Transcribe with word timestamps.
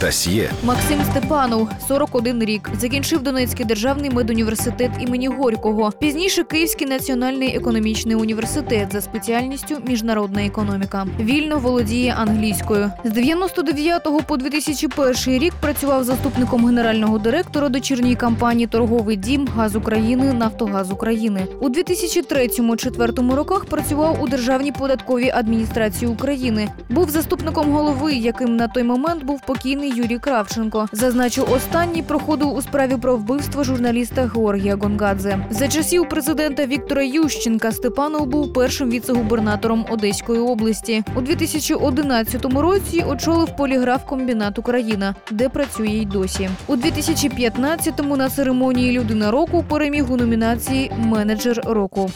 Дасьє 0.00 0.50
Максим 0.64 0.98
Степанов, 1.10 1.68
41 1.88 2.42
рік, 2.42 2.70
закінчив 2.80 3.22
Донецький 3.22 3.66
державний 3.66 4.10
медуніверситет 4.10 4.90
імені 5.00 5.28
Горького. 5.28 5.92
Пізніше 6.00 6.44
Київський 6.44 6.86
національний 6.86 7.56
економічний 7.56 8.16
університет 8.16 8.92
за 8.92 9.00
спеціальністю 9.00 9.76
міжнародна 9.86 10.44
економіка. 10.46 11.06
Вільно 11.20 11.58
володіє 11.58 12.14
англійською. 12.18 12.90
З 13.04 13.10
99 13.10 14.08
по 14.26 14.36
2001 14.36 15.38
рік 15.38 15.54
працював 15.60 16.04
заступником 16.04 16.66
генерального 16.66 17.18
директора 17.18 17.68
дочірньої 17.68 18.16
компанії 18.16 18.66
Торговий 18.66 19.16
дім 19.16 19.48
Газ 19.56 19.76
України 19.76 20.32
Нафтогаз 20.32 20.90
України. 20.90 21.46
У 21.60 21.68
2003-2004 21.68 23.34
роках 23.34 23.64
працював 23.64 24.22
у 24.22 24.28
Державній 24.28 24.72
податковій 24.72 25.30
адміністрації 25.30 26.10
України. 26.10 26.68
Був 26.90 27.10
заступником 27.10 27.72
голови, 27.72 28.14
яким 28.14 28.56
на 28.56 28.68
той 28.68 28.82
момент 28.82 29.24
був 29.24 29.40
покійний 29.46 29.87
Юрій 29.88 30.18
Кравченко. 30.18 30.88
Зазначу, 30.92 31.46
останній 31.50 32.02
проходив 32.02 32.54
у 32.54 32.62
справі 32.62 32.96
про 33.02 33.16
вбивство 33.16 33.64
журналіста 33.64 34.30
Георгія 34.34 34.76
Гонгадзе. 34.76 35.38
За 35.50 35.68
часів 35.68 36.08
президента 36.08 36.66
Віктора 36.66 37.02
Ющенка 37.02 37.72
Степанов 37.72 38.26
був 38.26 38.52
першим 38.52 38.90
віце-губернатором 38.90 39.86
Одеської 39.90 40.40
області. 40.40 41.04
У 41.16 41.20
2011 41.20 42.44
році 42.44 43.04
очолив 43.08 43.56
поліграф 43.56 44.04
комбінат 44.04 44.58
Україна, 44.58 45.14
де 45.30 45.48
працює 45.48 45.88
й 45.88 46.06
досі. 46.06 46.50
У 46.66 46.76
2015-му 46.76 48.16
на 48.16 48.30
церемонії 48.30 48.98
Людина 48.98 49.30
року 49.30 49.64
переміг 49.68 50.12
у 50.12 50.16
номінації 50.16 50.92
Менеджер 50.98 51.60
року. 51.66 52.10